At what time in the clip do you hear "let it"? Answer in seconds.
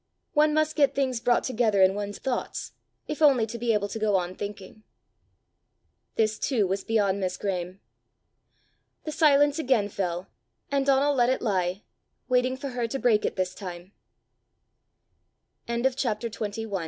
11.13-11.43